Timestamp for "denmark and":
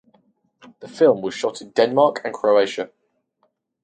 1.69-2.33